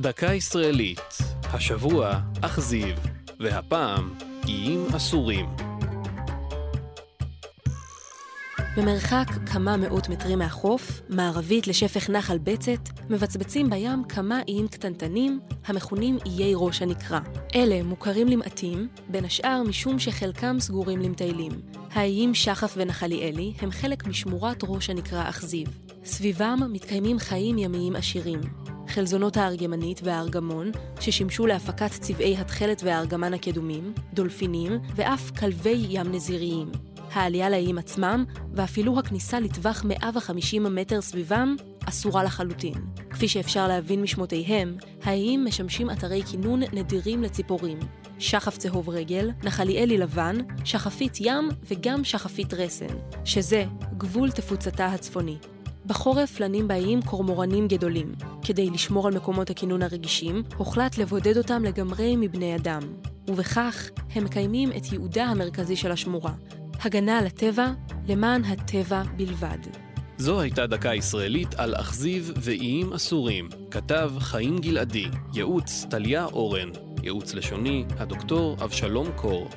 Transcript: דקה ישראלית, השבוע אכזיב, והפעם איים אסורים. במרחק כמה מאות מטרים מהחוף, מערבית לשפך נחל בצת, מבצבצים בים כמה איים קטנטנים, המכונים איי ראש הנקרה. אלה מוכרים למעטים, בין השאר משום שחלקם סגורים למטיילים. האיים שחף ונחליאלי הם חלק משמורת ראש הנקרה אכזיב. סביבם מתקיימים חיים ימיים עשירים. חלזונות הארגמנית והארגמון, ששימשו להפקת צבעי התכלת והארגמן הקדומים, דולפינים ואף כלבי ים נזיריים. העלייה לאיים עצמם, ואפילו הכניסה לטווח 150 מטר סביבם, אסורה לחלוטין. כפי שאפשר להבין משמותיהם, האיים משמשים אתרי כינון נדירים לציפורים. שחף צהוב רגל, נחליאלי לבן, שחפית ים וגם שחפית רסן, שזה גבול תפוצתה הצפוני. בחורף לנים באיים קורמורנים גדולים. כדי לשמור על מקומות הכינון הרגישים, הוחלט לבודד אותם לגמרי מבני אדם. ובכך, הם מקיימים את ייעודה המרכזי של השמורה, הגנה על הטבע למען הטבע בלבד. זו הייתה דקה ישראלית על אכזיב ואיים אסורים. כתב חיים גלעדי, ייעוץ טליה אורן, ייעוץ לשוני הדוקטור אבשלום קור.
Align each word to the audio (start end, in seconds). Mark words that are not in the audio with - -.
דקה 0.00 0.34
ישראלית, 0.34 1.18
השבוע 1.42 2.20
אכזיב, 2.40 2.98
והפעם 3.40 4.14
איים 4.44 4.86
אסורים. 4.96 5.46
במרחק 8.76 9.26
כמה 9.46 9.76
מאות 9.76 10.08
מטרים 10.08 10.38
מהחוף, 10.38 11.00
מערבית 11.08 11.66
לשפך 11.66 12.10
נחל 12.10 12.38
בצת, 12.38 12.88
מבצבצים 13.10 13.70
בים 13.70 14.04
כמה 14.04 14.40
איים 14.48 14.68
קטנטנים, 14.68 15.40
המכונים 15.66 16.18
איי 16.26 16.52
ראש 16.56 16.82
הנקרה. 16.82 17.20
אלה 17.54 17.82
מוכרים 17.82 18.28
למעטים, 18.28 18.88
בין 19.08 19.24
השאר 19.24 19.62
משום 19.68 19.98
שחלקם 19.98 20.56
סגורים 20.60 21.02
למטיילים. 21.02 21.52
האיים 21.92 22.34
שחף 22.34 22.74
ונחליאלי 22.76 23.52
הם 23.60 23.70
חלק 23.70 24.06
משמורת 24.06 24.64
ראש 24.68 24.90
הנקרה 24.90 25.28
אכזיב. 25.28 25.68
סביבם 26.04 26.58
מתקיימים 26.72 27.18
חיים 27.18 27.58
ימיים 27.58 27.96
עשירים. 27.96 28.40
חלזונות 28.88 29.36
הארגמנית 29.36 30.00
והארגמון, 30.04 30.70
ששימשו 31.00 31.46
להפקת 31.46 31.90
צבעי 31.90 32.36
התכלת 32.36 32.82
והארגמן 32.84 33.34
הקדומים, 33.34 33.92
דולפינים 34.14 34.78
ואף 34.96 35.30
כלבי 35.30 35.86
ים 35.88 36.12
נזיריים. 36.12 36.72
העלייה 37.12 37.50
לאיים 37.50 37.78
עצמם, 37.78 38.24
ואפילו 38.54 38.98
הכניסה 38.98 39.40
לטווח 39.40 39.84
150 39.84 40.74
מטר 40.74 41.00
סביבם, 41.00 41.56
אסורה 41.88 42.24
לחלוטין. 42.24 42.74
כפי 43.10 43.28
שאפשר 43.28 43.68
להבין 43.68 44.02
משמותיהם, 44.02 44.76
האיים 45.02 45.44
משמשים 45.44 45.90
אתרי 45.90 46.22
כינון 46.22 46.62
נדירים 46.72 47.22
לציפורים. 47.22 47.78
שחף 48.18 48.56
צהוב 48.56 48.88
רגל, 48.88 49.30
נחליאלי 49.42 49.98
לבן, 49.98 50.36
שחפית 50.64 51.18
ים 51.20 51.48
וגם 51.64 52.04
שחפית 52.04 52.54
רסן, 52.54 52.96
שזה 53.24 53.64
גבול 53.96 54.30
תפוצתה 54.30 54.86
הצפוני. 54.86 55.36
בחורף 55.88 56.40
לנים 56.40 56.68
באיים 56.68 57.02
קורמורנים 57.02 57.68
גדולים. 57.68 58.12
כדי 58.42 58.70
לשמור 58.70 59.06
על 59.06 59.14
מקומות 59.14 59.50
הכינון 59.50 59.82
הרגישים, 59.82 60.42
הוחלט 60.56 60.98
לבודד 60.98 61.36
אותם 61.36 61.64
לגמרי 61.64 62.16
מבני 62.16 62.56
אדם. 62.56 62.82
ובכך, 63.28 63.90
הם 64.14 64.24
מקיימים 64.24 64.72
את 64.76 64.92
ייעודה 64.92 65.24
המרכזי 65.24 65.76
של 65.76 65.92
השמורה, 65.92 66.32
הגנה 66.82 67.18
על 67.18 67.26
הטבע 67.26 67.72
למען 68.08 68.44
הטבע 68.44 69.02
בלבד. 69.16 69.58
זו 70.18 70.40
הייתה 70.40 70.66
דקה 70.66 70.94
ישראלית 70.94 71.54
על 71.54 71.74
אכזיב 71.74 72.32
ואיים 72.36 72.92
אסורים. 72.92 73.48
כתב 73.70 74.10
חיים 74.18 74.58
גלעדי, 74.58 75.06
ייעוץ 75.34 75.86
טליה 75.90 76.24
אורן, 76.24 76.70
ייעוץ 77.02 77.34
לשוני 77.34 77.84
הדוקטור 77.98 78.56
אבשלום 78.64 79.06
קור. 79.16 79.48